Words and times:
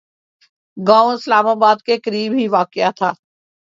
گاؤں 0.77 1.13
اسلام 1.13 1.47
آباد 1.47 1.77
کے 1.85 1.97
قریب 2.05 2.31
ہی 2.33 2.47
واقع 2.47 2.89
تھا 2.97 3.11